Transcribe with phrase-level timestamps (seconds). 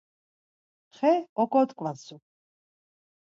[0.95, 2.15] Xe oǩot̆ǩvatsu!